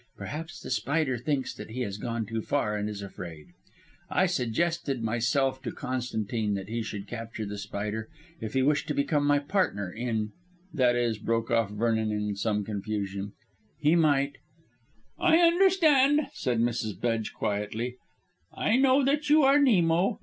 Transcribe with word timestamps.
Perhaps 0.17 0.61
The 0.61 0.71
Spider 0.71 1.15
thinks 1.15 1.53
that 1.53 1.69
he 1.69 1.81
has 1.81 1.99
gone 1.99 2.25
too 2.25 2.41
far, 2.41 2.75
and 2.75 2.89
is 2.89 3.03
afraid. 3.03 3.49
I 4.09 4.25
suggested 4.25 5.03
myself 5.03 5.61
to 5.61 5.71
Constantine 5.71 6.55
that 6.55 6.69
he 6.69 6.81
should 6.81 7.05
capture 7.07 7.45
The 7.45 7.59
Spider 7.59 8.09
if 8.39 8.55
he 8.55 8.63
wished 8.63 8.87
to 8.87 8.95
become 8.95 9.27
my 9.27 9.37
partner 9.37 9.91
in 9.91 10.31
that 10.73 10.95
is," 10.95 11.19
broke 11.19 11.51
off 11.51 11.69
Vernon 11.69 12.11
in 12.11 12.35
some 12.35 12.63
confusion, 12.65 13.33
"he 13.79 13.95
might" 13.95 14.37
"I 15.19 15.37
understand," 15.37 16.21
said 16.33 16.57
Mrs. 16.59 16.99
Bedge 16.99 17.31
quietly; 17.31 17.97
"I 18.51 18.77
know 18.77 19.05
that 19.05 19.29
you 19.29 19.43
are 19.43 19.59
Nemo. 19.59 20.19